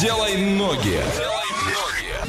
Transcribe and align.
Делай 0.00 0.36
ноги. 0.36 1.00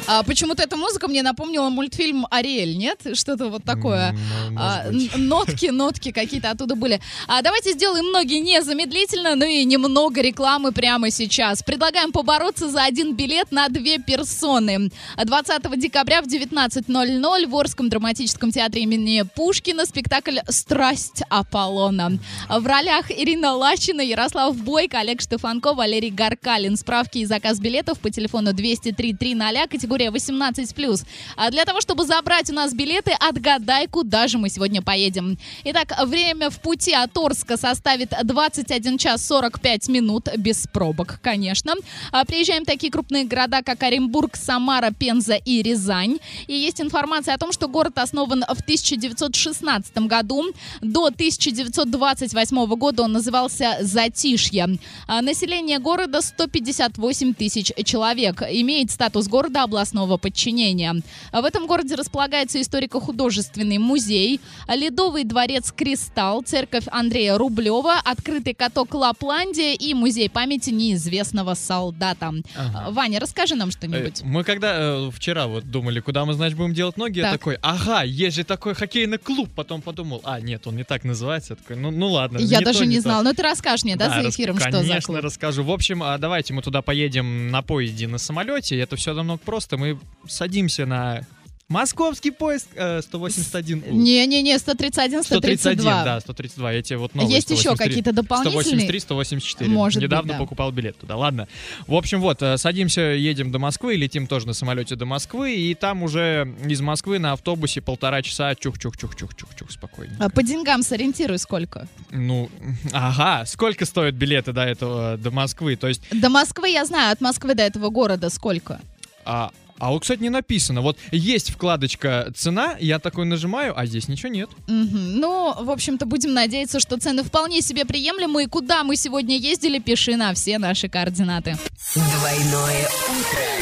А, 0.06 0.22
почему-то 0.22 0.62
эта 0.62 0.76
музыка 0.76 1.08
мне 1.08 1.22
напомнила 1.22 1.68
мультфильм 1.68 2.26
«Ариэль», 2.30 2.76
нет? 2.76 3.00
Что-то 3.14 3.48
вот 3.48 3.64
такое. 3.64 4.16
А, 4.56 4.84
нотки, 5.16 5.66
нотки 5.66 6.12
какие-то 6.12 6.50
оттуда 6.50 6.76
были. 6.76 7.00
А, 7.26 7.42
давайте 7.42 7.72
сделаем 7.72 8.12
ноги 8.12 8.38
незамедлительно, 8.38 9.34
ну 9.34 9.44
и 9.44 9.64
немного 9.64 10.20
рекламы 10.20 10.72
прямо 10.72 11.10
сейчас. 11.10 11.62
Предлагаем 11.62 12.12
побороться 12.12 12.68
за 12.68 12.84
один 12.84 13.14
билет 13.16 13.50
на 13.50 13.68
две 13.68 13.98
персоны. 13.98 14.90
20 15.22 15.78
декабря 15.78 16.22
в 16.22 16.26
19.00 16.26 17.46
в 17.46 17.56
Орском 17.56 17.88
драматическом 17.88 18.52
театре 18.52 18.82
имени 18.82 19.24
Пушкина 19.34 19.86
спектакль 19.86 20.38
«Страсть 20.48 21.22
Аполлона». 21.28 22.18
В 22.48 22.66
ролях 22.66 23.10
Ирина 23.10 23.52
Лачина, 23.52 24.00
Ярослав 24.00 24.56
Бойко, 24.56 25.00
Олег 25.00 25.20
Штефанко, 25.20 25.74
Валерий 25.74 26.10
Гаркалин. 26.10 26.76
Справки 26.76 27.18
и 27.18 27.26
заказ 27.26 27.58
билетов 27.58 27.98
по 27.98 28.10
телефону 28.10 28.52
203 28.52 29.14
300, 29.14 29.66
категория 29.68 29.95
18+. 30.04 31.06
А 31.36 31.50
для 31.50 31.64
того, 31.64 31.80
чтобы 31.80 32.04
забрать 32.04 32.50
у 32.50 32.54
нас 32.54 32.74
билеты, 32.74 33.12
отгадай, 33.18 33.86
куда 33.86 34.28
же 34.28 34.38
мы 34.38 34.48
сегодня 34.48 34.82
поедем. 34.82 35.38
Итак, 35.64 35.92
время 36.06 36.50
в 36.50 36.60
пути 36.60 36.92
от 36.92 37.16
Орска 37.16 37.56
составит 37.56 38.12
21 38.22 38.98
час 38.98 39.26
45 39.26 39.88
минут, 39.88 40.28
без 40.36 40.66
пробок, 40.72 41.18
конечно. 41.22 41.74
А, 42.12 42.24
Приезжаем 42.24 42.64
в 42.64 42.66
такие 42.66 42.92
крупные 42.92 43.24
города, 43.24 43.62
как 43.62 43.82
Оренбург, 43.82 44.36
Самара, 44.36 44.90
Пенза 44.90 45.34
и 45.34 45.62
Рязань. 45.62 46.18
И 46.46 46.54
есть 46.54 46.80
информация 46.80 47.34
о 47.34 47.38
том, 47.38 47.52
что 47.52 47.68
город 47.68 47.98
основан 47.98 48.44
в 48.48 48.60
1916 48.60 49.96
году. 50.06 50.44
До 50.80 51.06
1928 51.06 52.66
года 52.76 53.02
он 53.02 53.12
назывался 53.12 53.78
Затишье. 53.80 54.78
А, 55.06 55.22
Население 55.22 55.78
города 55.78 56.20
158 56.20 57.34
тысяч 57.34 57.72
человек. 57.84 58.42
Имеет 58.42 58.90
статус 58.90 59.28
города 59.28 59.62
областного 59.62 59.85
подчинения. 60.18 60.94
А 61.32 61.40
В 61.42 61.44
этом 61.44 61.66
городе 61.66 61.94
располагается 61.94 62.60
историко-художественный 62.60 63.78
музей, 63.78 64.40
Ледовый 64.68 65.24
дворец 65.24 65.72
«Кристалл», 65.72 66.42
церковь 66.42 66.84
Андрея 66.90 67.38
Рублева, 67.38 67.94
открытый 68.04 68.54
каток 68.54 68.94
«Лапландия» 68.94 69.74
и 69.74 69.94
музей 69.94 70.28
памяти 70.28 70.70
неизвестного 70.70 71.54
солдата. 71.54 72.32
Ага. 72.56 72.90
Ваня, 72.90 73.20
расскажи 73.20 73.54
нам 73.54 73.68
Э, 73.68 73.72
что-нибудь. 73.72 74.22
Мы 74.22 74.44
когда 74.44 74.74
э, 74.76 75.10
вчера 75.12 75.46
вот 75.46 75.70
думали, 75.70 76.00
куда 76.00 76.24
мы, 76.24 76.34
значит, 76.34 76.56
будем 76.56 76.74
делать 76.74 76.96
ноги, 76.96 77.18
я 77.18 77.24
Так. 77.24 77.32
такой, 77.40 77.58
ага, 77.62 78.02
есть 78.02 78.36
же 78.36 78.44
такой 78.44 78.74
хоккейный 78.74 79.18
клуб. 79.18 79.48
Потом 79.54 79.82
подумал, 79.82 80.20
а, 80.24 80.40
нет, 80.40 80.66
он 80.66 80.76
не 80.76 80.84
так 80.84 81.04
называется. 81.04 81.52
Я 81.54 81.56
такой, 81.56 81.76
ну, 81.76 81.90
ну 81.90 82.08
ладно. 82.10 82.38
Я 82.38 82.58
не 82.58 82.64
даже 82.64 82.80
то, 82.80 82.86
не 82.86 82.96
то. 82.96 83.02
знала. 83.02 83.22
Ну 83.22 83.32
ты 83.32 83.42
расскажешь 83.42 83.84
мне, 83.84 83.96
да, 83.96 84.08
за 84.08 84.22
рас- 84.22 84.34
эфиром, 84.34 84.58
что 84.58 84.70
конечно, 84.70 84.94
за 84.94 85.00
клуб? 85.00 85.18
расскажу. 85.20 85.62
В 85.64 85.70
общем, 85.70 86.02
а, 86.02 86.18
давайте 86.18 86.52
мы 86.54 86.62
туда 86.62 86.82
поедем 86.82 87.50
на 87.50 87.62
поезде, 87.62 88.06
на 88.08 88.18
самолете. 88.18 88.78
Это 88.78 88.96
все 88.96 89.14
намного 89.14 89.40
просто. 89.44 89.75
Мы 89.76 89.98
садимся 90.28 90.86
на 90.86 91.22
московский 91.68 92.30
поезд 92.30 92.68
э, 92.76 93.00
181. 93.02 93.82
Не-не-не, 93.90 94.56
131, 94.56 95.24
131, 95.24 95.58
132. 95.58 96.04
да, 96.04 96.14
А, 96.16 96.20
132. 96.20 96.72
Я 96.72 96.82
тебе 96.82 96.98
вот 96.98 97.14
новый 97.16 97.28
Есть 97.34 97.50
еще 97.50 97.62
183. 97.74 97.88
какие-то 97.88 98.12
дополнительные? 98.12 98.62
183, 98.62 99.00
184. 99.00 99.70
Может 99.72 99.96
быть, 100.00 100.04
Недавно 100.08 100.34
да. 100.34 100.38
покупал 100.38 100.70
билет 100.70 100.96
туда. 100.96 101.16
Ладно. 101.16 101.48
В 101.88 101.94
общем, 101.96 102.20
вот, 102.20 102.40
э, 102.40 102.56
садимся, 102.56 103.00
едем 103.00 103.50
до 103.50 103.58
Москвы, 103.58 103.96
летим 103.96 104.28
тоже 104.28 104.46
на 104.46 104.52
самолете 104.52 104.94
до 104.94 105.06
Москвы, 105.06 105.56
и 105.56 105.74
там 105.74 106.04
уже 106.04 106.54
из 106.68 106.80
Москвы 106.80 107.18
на 107.18 107.32
автобусе 107.32 107.80
полтора 107.80 108.22
часа 108.22 108.54
чух-чух-чух-чух-чух-чух 108.54 109.68
спокойно. 109.72 110.14
А 110.20 110.30
По 110.30 110.44
деньгам 110.44 110.84
сориентируй 110.84 111.38
сколько. 111.40 111.88
Ну, 112.10 112.48
ага, 112.92 113.44
сколько 113.44 113.86
стоят 113.86 114.14
билеты 114.14 114.52
до 114.52 114.62
этого, 114.62 115.16
до 115.16 115.32
Москвы? 115.32 115.74
То 115.74 115.88
есть, 115.88 116.02
До 116.12 116.28
Москвы 116.28 116.68
я 116.68 116.84
знаю, 116.84 117.10
от 117.10 117.20
Москвы 117.20 117.56
до 117.56 117.64
этого 117.64 117.88
города 117.88 118.30
сколько? 118.30 118.80
а, 119.24 119.50
а 119.78 119.90
вот, 119.90 120.02
кстати, 120.02 120.20
не 120.22 120.30
написано. 120.30 120.80
Вот 120.80 120.98
есть 121.10 121.50
вкладочка 121.50 122.32
«Цена», 122.34 122.76
я 122.80 122.98
такой 122.98 123.26
нажимаю, 123.26 123.78
а 123.78 123.86
здесь 123.86 124.08
ничего 124.08 124.30
нет. 124.30 124.50
Мгм. 124.66 125.18
Ну, 125.20 125.54
в 125.64 125.70
общем-то, 125.70 126.06
будем 126.06 126.32
надеяться, 126.32 126.80
что 126.80 126.98
цены 126.98 127.22
вполне 127.22 127.60
себе 127.60 127.84
приемлемы. 127.84 128.44
И 128.44 128.46
куда 128.46 128.84
мы 128.84 128.96
сегодня 128.96 129.36
ездили, 129.36 129.78
пиши 129.78 130.16
на 130.16 130.32
все 130.34 130.58
наши 130.58 130.88
координаты. 130.88 131.58
Двойное 131.94 132.88
утро. 133.08 133.56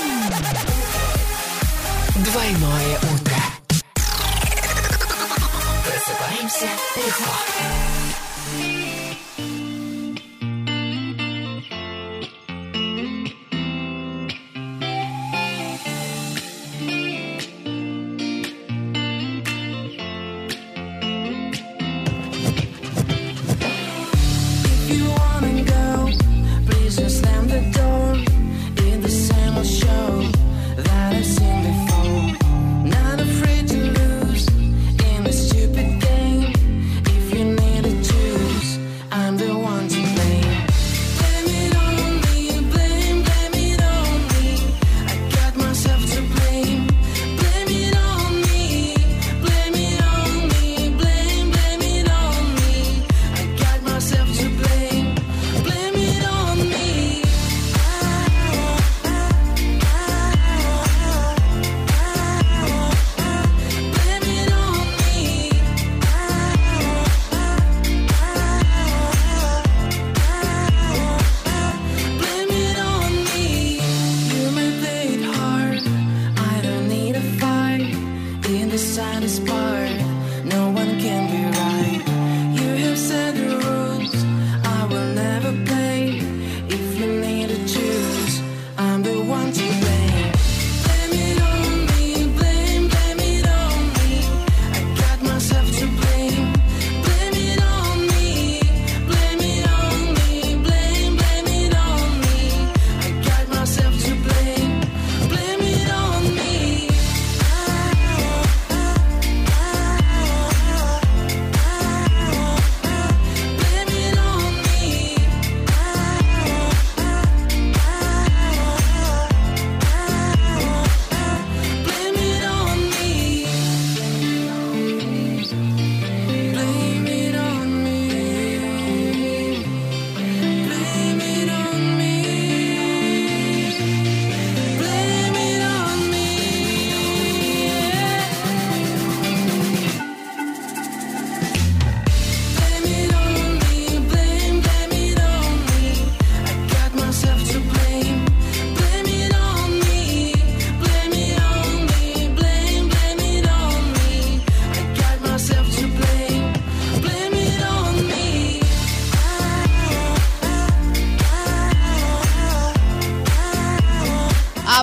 Двойное 2.24 2.98
утро. 3.12 3.36
Просыпаемся 5.84 6.68
легко. 6.96 8.13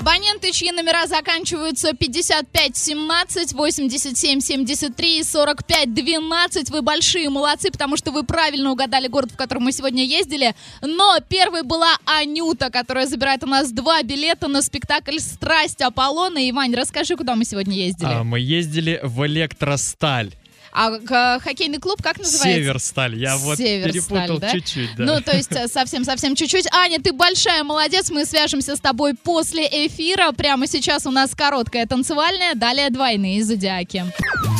Абоненты, 0.02 0.50
чьи 0.50 0.72
номера 0.72 1.06
заканчиваются 1.06 1.92
55 1.92 2.76
17, 2.76 3.52
87 3.52 4.40
73 4.40 5.18
и 5.20 5.22
45 5.22 5.94
12, 5.94 6.70
вы 6.70 6.82
большие 6.82 7.30
молодцы, 7.30 7.70
потому 7.70 7.96
что 7.96 8.10
вы 8.10 8.24
правильно 8.24 8.72
угадали 8.72 9.06
город, 9.06 9.30
в 9.30 9.36
котором 9.36 9.62
мы 9.62 9.70
сегодня 9.70 10.04
ездили. 10.04 10.56
Но 10.80 11.18
первой 11.28 11.62
была 11.62 11.96
Анюта, 12.04 12.70
которая 12.70 13.06
забирает 13.06 13.44
у 13.44 13.46
нас 13.46 13.70
два 13.70 14.02
билета 14.02 14.48
на 14.48 14.62
спектакль 14.62 15.20
«Страсть 15.20 15.80
Аполлона». 15.82 16.38
И, 16.38 16.50
Вань, 16.50 16.74
расскажи, 16.74 17.14
куда 17.14 17.36
мы 17.36 17.44
сегодня 17.44 17.76
ездили. 17.76 18.10
А, 18.12 18.24
мы 18.24 18.40
ездили 18.40 18.98
в 19.04 19.24
Электросталь. 19.24 20.32
А 20.72 20.90
к- 20.98 21.40
хоккейный 21.44 21.78
клуб 21.78 22.02
как 22.02 22.18
называется? 22.18 22.62
Северсталь. 22.62 23.14
Я 23.16 23.36
вот 23.36 23.58
Северсталь, 23.58 23.92
перепутал 23.92 24.38
да? 24.38 24.50
чуть-чуть, 24.50 24.96
да. 24.96 25.04
Ну, 25.04 25.20
то 25.20 25.36
есть 25.36 25.52
э, 25.52 25.68
совсем-совсем 25.68 26.34
чуть-чуть. 26.34 26.66
Аня, 26.72 26.98
ты 26.98 27.12
большая 27.12 27.62
молодец. 27.62 28.10
Мы 28.10 28.24
свяжемся 28.24 28.74
с 28.76 28.80
тобой 28.80 29.14
после 29.14 29.66
эфира. 29.86 30.32
Прямо 30.32 30.66
сейчас 30.66 31.06
у 31.06 31.10
нас 31.10 31.34
короткая 31.34 31.86
танцевальная, 31.86 32.54
далее 32.54 32.88
двойные 32.90 33.44
зодиаки. 33.44 34.06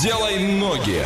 Делай 0.02 0.38
ноги. 0.38 1.02